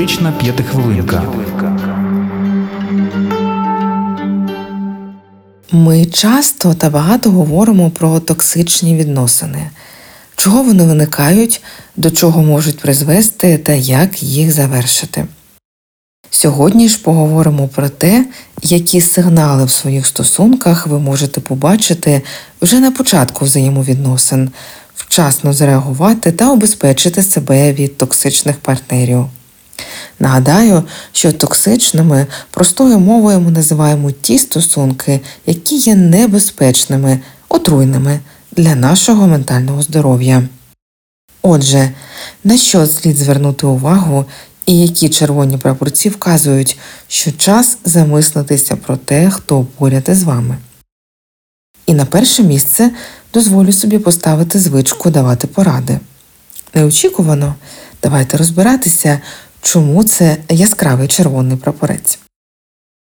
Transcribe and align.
Терапевтична 0.00 0.32
п'ятихвилинка. 0.32 1.22
Ми 5.72 6.06
часто 6.06 6.74
та 6.74 6.90
багато 6.90 7.30
говоримо 7.30 7.90
про 7.90 8.20
токсичні 8.20 8.96
відносини, 8.96 9.70
чого 10.36 10.62
вони 10.62 10.84
виникають, 10.84 11.62
до 11.96 12.10
чого 12.10 12.42
можуть 12.42 12.78
призвести 12.78 13.58
та 13.58 13.72
як 13.72 14.22
їх 14.22 14.52
завершити. 14.52 15.26
Сьогодні 16.30 16.88
ж 16.88 17.02
поговоримо 17.02 17.68
про 17.68 17.88
те, 17.88 18.26
які 18.62 19.00
сигнали 19.00 19.64
в 19.64 19.70
своїх 19.70 20.06
стосунках 20.06 20.86
ви 20.86 20.98
можете 20.98 21.40
побачити 21.40 22.22
вже 22.62 22.80
на 22.80 22.90
початку 22.90 23.44
взаємовідносин, 23.44 24.50
вчасно 24.94 25.52
зреагувати 25.52 26.32
та 26.32 26.52
обезпечити 26.52 27.22
себе 27.22 27.72
від 27.72 27.96
токсичних 27.96 28.56
партнерів. 28.56 29.26
Нагадаю, 30.18 30.82
що 31.12 31.32
токсичними 31.32 32.26
простою 32.50 32.98
мовою 32.98 33.40
ми 33.40 33.50
називаємо 33.50 34.10
ті 34.10 34.38
стосунки, 34.38 35.20
які 35.46 35.76
є 35.76 35.94
небезпечними, 35.94 37.20
отруйними 37.48 38.20
для 38.52 38.74
нашого 38.74 39.26
ментального 39.26 39.82
здоров'я. 39.82 40.48
Отже, 41.42 41.90
на 42.44 42.56
що 42.56 42.86
слід 42.86 43.16
звернути 43.16 43.66
увагу 43.66 44.24
і 44.66 44.80
які 44.80 45.08
червоні 45.08 45.58
прапорці 45.58 46.08
вказують, 46.08 46.78
що 47.08 47.32
час 47.32 47.78
замислитися 47.84 48.76
про 48.76 48.96
те, 48.96 49.30
хто 49.30 49.66
поряд 49.78 50.08
із 50.08 50.22
вами. 50.22 50.56
І 51.86 51.94
на 51.94 52.04
перше 52.04 52.42
місце 52.42 52.90
дозволю 53.34 53.72
собі 53.72 53.98
поставити 53.98 54.58
звичку 54.58 55.10
давати 55.10 55.46
поради. 55.46 56.00
Неочікувано 56.74 57.54
давайте 58.02 58.36
розбиратися, 58.36 59.20
чому 59.62 60.04
це 60.04 60.36
яскравий 60.48 61.08
червоний 61.08 61.56
прапорець. 61.56 62.18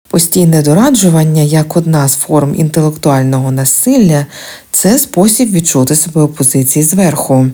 Постійне 0.08 0.62
дораджування 0.62 1.42
як 1.42 1.76
одна 1.76 2.08
з 2.08 2.14
форм 2.14 2.54
інтелектуального 2.54 3.50
насилля 3.50 4.26
це 4.70 4.98
спосіб 4.98 5.52
відчути 5.52 5.96
себе 5.96 6.22
у 6.22 6.28
позиції 6.28 6.84
зверху. 6.84 7.46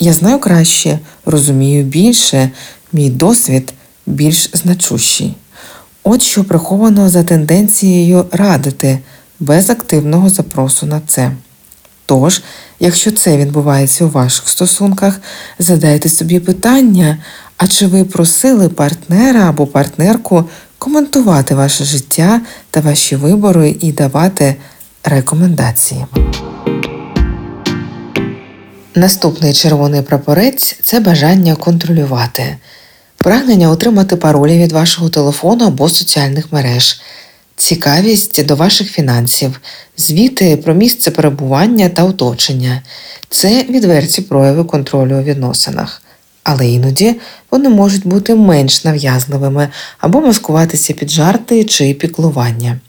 Я 0.00 0.12
знаю 0.12 0.38
краще, 0.38 0.98
розумію 1.24 1.84
більше, 1.84 2.50
мій 2.92 3.10
досвід 3.10 3.72
більш 4.06 4.50
значущий. 4.52 5.34
От 6.02 6.22
що 6.22 6.44
приховано 6.44 7.08
за 7.08 7.22
тенденцією 7.24 8.26
радити 8.32 8.98
без 9.40 9.70
активного 9.70 10.30
запросу 10.30 10.86
на 10.86 11.00
це. 11.06 11.32
Тож, 12.06 12.42
якщо 12.80 13.10
це 13.10 13.36
відбувається 13.36 14.04
у 14.04 14.08
ваших 14.08 14.48
стосунках, 14.48 15.20
задайте 15.58 16.08
собі 16.08 16.40
питання, 16.40 17.18
а 17.62 17.66
чи 17.66 17.86
ви 17.86 18.04
просили 18.04 18.68
партнера 18.68 19.48
або 19.48 19.66
партнерку 19.66 20.44
коментувати 20.78 21.54
ваше 21.54 21.84
життя 21.84 22.40
та 22.70 22.80
ваші 22.80 23.16
вибори 23.16 23.76
і 23.80 23.92
давати 23.92 24.56
рекомендації. 25.04 26.06
Наступний 28.94 29.52
червоний 29.52 30.02
прапорець 30.02 30.76
це 30.82 31.00
бажання 31.00 31.54
контролювати, 31.54 32.56
прагнення 33.16 33.70
отримати 33.70 34.16
паролі 34.16 34.58
від 34.58 34.72
вашого 34.72 35.08
телефону 35.08 35.66
або 35.66 35.88
соціальних 35.88 36.52
мереж, 36.52 37.00
цікавість 37.56 38.46
до 38.46 38.56
ваших 38.56 38.90
фінансів, 38.90 39.60
звіти 39.96 40.56
про 40.56 40.74
місце 40.74 41.10
перебування 41.10 41.88
та 41.88 42.04
оточення 42.04 42.82
це 43.28 43.62
відверті 43.62 44.22
прояви 44.22 44.64
контролю 44.64 45.16
у 45.18 45.22
відносинах. 45.22 46.02
Але 46.42 46.68
іноді 46.68 47.20
вони 47.50 47.68
можуть 47.68 48.06
бути 48.06 48.34
менш 48.34 48.84
нав'язливими 48.84 49.68
або 49.98 50.20
маскуватися 50.20 50.92
під 50.92 51.10
жарти 51.10 51.64
чи 51.64 51.94
піклування. 51.94 52.80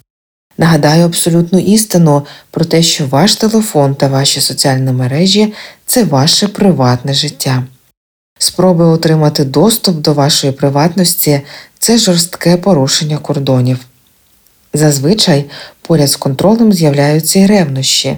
Нагадаю 0.57 1.05
абсолютну 1.05 1.59
істину 1.59 2.25
про 2.51 2.65
те, 2.65 2.83
що 2.83 3.05
ваш 3.05 3.35
телефон 3.35 3.95
та 3.95 4.07
ваші 4.07 4.41
соціальні 4.41 4.91
мережі 4.91 5.53
це 5.85 6.03
ваше 6.03 6.47
приватне 6.47 7.13
життя. 7.13 7.63
Спроби 8.39 8.85
отримати 8.85 9.45
доступ 9.45 9.95
до 9.95 10.13
вашої 10.13 10.53
приватності 10.53 11.41
це 11.79 11.97
жорстке 11.97 12.57
порушення 12.57 13.17
кордонів. 13.17 13.79
Зазвичай 14.73 15.45
поряд 15.81 16.09
з 16.09 16.15
контролем 16.15 16.73
з'являються 16.73 17.39
і 17.39 17.45
ревнощі. 17.45 18.17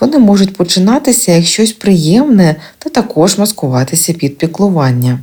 Вони 0.00 0.18
можуть 0.18 0.56
починатися 0.56 1.32
як 1.32 1.44
щось 1.44 1.72
приємне 1.72 2.56
та 2.78 2.90
також 2.90 3.38
маскуватися 3.38 4.12
під 4.12 4.38
піклування. 4.38 5.18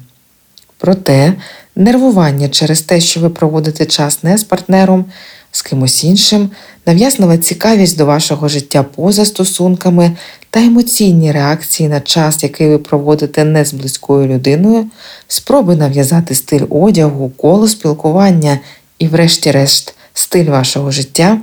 Проте 0.77 1.33
нервування 1.75 2.49
через 2.49 2.81
те, 2.81 2.99
що 2.99 3.19
ви 3.19 3.29
проводите 3.29 3.85
час 3.85 4.23
не 4.23 4.37
з 4.37 4.43
партнером, 4.43 5.05
з 5.51 5.61
кимось 5.61 6.03
іншим, 6.03 6.49
нав'язлива 6.85 7.37
цікавість 7.37 7.97
до 7.97 8.05
вашого 8.05 8.47
життя 8.47 8.83
поза 8.83 9.25
стосунками 9.25 10.11
та 10.49 10.59
емоційні 10.59 11.31
реакції 11.31 11.89
на 11.89 12.01
час, 12.01 12.43
який 12.43 12.69
ви 12.69 12.77
проводите 12.77 13.43
не 13.43 13.65
з 13.65 13.73
близькою 13.73 14.27
людиною, 14.27 14.87
спроби 15.27 15.75
нав'язати 15.75 16.35
стиль 16.35 16.65
одягу, 16.69 17.29
коло 17.29 17.67
спілкування 17.67 18.59
і, 18.99 19.07
врешті-решт, 19.07 19.95
стиль 20.13 20.49
вашого 20.49 20.91
життя 20.91 21.37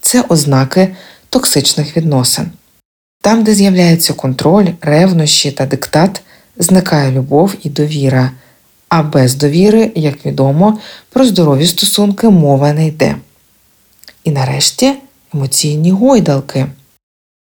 це 0.00 0.24
ознаки 0.28 0.96
токсичних 1.30 1.96
відносин. 1.96 2.50
Там, 3.24 3.44
де 3.44 3.54
з'являється 3.54 4.12
контроль, 4.12 4.66
ревнощі 4.80 5.50
та 5.50 5.66
диктат, 5.66 6.22
зникає 6.58 7.12
любов 7.12 7.54
і 7.62 7.68
довіра, 7.68 8.30
а 8.88 9.02
без 9.02 9.34
довіри, 9.34 9.92
як 9.94 10.26
відомо, 10.26 10.78
про 11.10 11.24
здорові 11.24 11.66
стосунки 11.66 12.28
мова 12.28 12.72
не 12.72 12.86
йде. 12.86 13.16
І 14.24 14.30
нарешті 14.30 14.92
емоційні 15.34 15.90
гойдалки. 15.90 16.66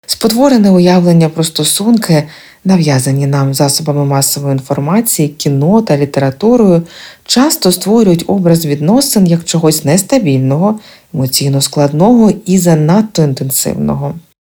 Спотворене 0.07 0.71
уявлення 0.71 1.29
про 1.29 1.45
стосунки, 1.45 2.29
нав'язані 2.65 3.27
нам 3.27 3.55
засобами 3.55 4.05
масової 4.05 4.53
інформації, 4.53 5.29
кіно 5.29 5.83
та 5.83 5.97
літературою, 5.97 6.83
часто 7.25 7.73
створюють 7.73 8.25
образ 8.27 8.67
відносин 8.67 9.27
як 9.27 9.45
чогось 9.45 9.85
нестабільного, 9.85 10.81
емоційно 11.15 11.61
складного 11.61 12.33
і 12.47 12.59
занадто 12.59 13.23
інтенсивного. 13.23 14.15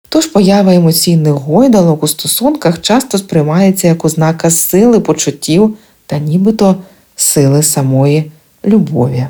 Тож 0.10 0.26
поява 0.26 0.74
емоційних 0.74 1.34
гойдалок 1.34 2.04
у 2.04 2.08
стосунках 2.08 2.82
часто 2.82 3.18
сприймається 3.18 3.88
як 3.88 4.06
ознака 4.06 4.50
сили 4.50 5.00
почуттів 5.00 5.78
та 6.06 6.18
нібито 6.18 6.76
сили 7.16 7.64
самої 7.64 8.32
любові. 8.66 9.28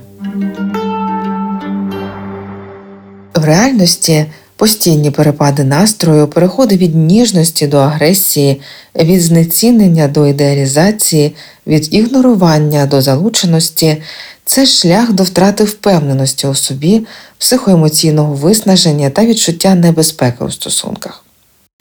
В 3.36 3.46
реальності 3.46 4.26
постійні 4.58 5.12
перепади 5.12 5.64
настрою, 5.64 6.28
переходи 6.28 6.78
від 6.78 6.96
ніжності 6.96 7.68
до 7.68 7.78
агресії, 7.78 8.62
від 8.96 9.22
знецінення 9.22 10.08
до 10.08 10.28
ідеалізації, 10.28 11.36
від 11.68 11.94
ігнорування 11.94 12.86
до 12.86 13.02
залученості 13.02 13.98
це 14.46 14.66
шлях 14.66 15.14
до 15.14 15.24
втрати 15.24 15.64
впевненості 15.64 16.48
у 16.48 16.56
собі, 16.56 17.06
психоемоційного 17.38 18.34
виснаження 18.34 19.10
та 19.10 19.26
відчуття 19.26 19.76
небезпеки 19.76 20.44
у 20.44 20.52
стосунках. 20.52 21.24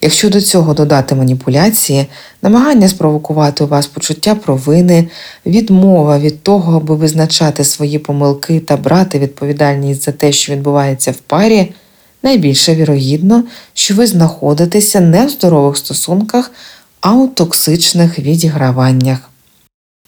Якщо 0.00 0.30
до 0.30 0.40
цього 0.40 0.74
додати 0.74 1.14
маніпуляції, 1.14 2.06
намагання 2.42 2.88
спровокувати 2.88 3.64
у 3.64 3.66
вас 3.66 3.86
почуття 3.86 4.34
провини, 4.34 5.08
відмова 5.46 6.18
від 6.18 6.42
того, 6.42 6.76
аби 6.76 6.94
визначати 6.94 7.64
свої 7.64 7.98
помилки 7.98 8.60
та 8.60 8.76
брати 8.76 9.18
відповідальність 9.18 10.02
за 10.02 10.12
те, 10.12 10.32
що 10.32 10.52
відбувається 10.52 11.10
в 11.10 11.16
парі, 11.16 11.72
найбільше 12.22 12.74
вірогідно, 12.74 13.44
що 13.74 13.94
ви 13.94 14.06
знаходитеся 14.06 15.00
не 15.00 15.26
в 15.26 15.30
здорових 15.30 15.76
стосунках, 15.76 16.50
а 17.00 17.12
у 17.12 17.28
токсичних 17.28 18.18
відіграваннях. 18.18 19.30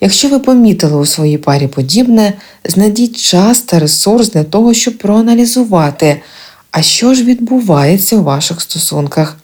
Якщо 0.00 0.28
ви 0.28 0.38
помітили 0.38 0.96
у 0.96 1.06
своїй 1.06 1.38
парі 1.38 1.66
подібне, 1.66 2.32
знайдіть 2.64 3.16
час 3.16 3.60
та 3.60 3.78
ресурс 3.78 4.30
для 4.30 4.44
того, 4.44 4.74
щоб 4.74 4.98
проаналізувати, 4.98 6.22
а 6.70 6.82
що 6.82 7.14
ж 7.14 7.24
відбувається 7.24 8.16
у 8.16 8.22
ваших 8.22 8.60
стосунках. 8.60 9.36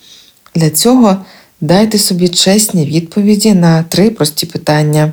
Для 0.55 0.71
цього 0.71 1.17
дайте 1.61 1.99
собі 1.99 2.29
чесні 2.29 2.87
відповіді 2.87 3.55
на 3.55 3.83
три 3.83 4.11
прості 4.11 4.47
питання. 4.47 5.13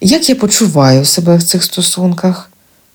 Як 0.00 0.28
я 0.28 0.34
почуваю 0.34 1.04
себе 1.04 1.36
в 1.36 1.42
цих 1.42 1.64
стосунках? 1.64 2.50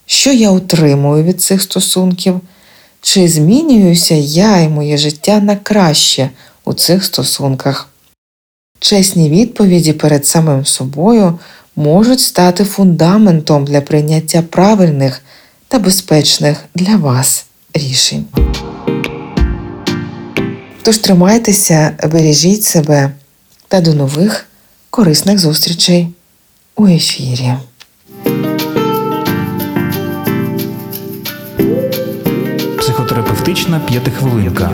Що 0.05 0.31
я 0.31 0.51
отримую 0.51 1.23
від 1.23 1.41
цих 1.41 1.61
стосунків? 1.61 2.41
Чи 3.07 3.27
змінююся 3.27 4.15
я 4.15 4.59
і 4.59 4.69
моє 4.69 4.97
життя 4.97 5.39
на 5.39 5.55
краще 5.55 6.29
у 6.63 6.73
цих 6.73 7.05
стосунках? 7.05 7.89
Чесні 8.79 9.29
відповіді 9.29 9.93
перед 9.93 10.27
самим 10.27 10.65
собою 10.65 11.39
можуть 11.75 12.19
стати 12.19 12.63
фундаментом 12.63 13.65
для 13.65 13.81
прийняття 13.81 14.41
правильних 14.41 15.21
та 15.67 15.79
безпечних 15.79 16.65
для 16.75 16.95
вас 16.95 17.45
рішень. 17.73 18.25
Тож 20.81 20.97
тримайтеся, 20.97 21.97
бережіть 22.11 22.63
себе 22.63 23.11
та 23.67 23.81
до 23.81 23.93
нових 23.93 24.45
корисних 24.89 25.39
зустрічей 25.39 26.07
у 26.75 26.87
ефірі. 26.87 27.53
Терапевтична 33.45 33.79
п'ятихвилинка. 33.79 34.69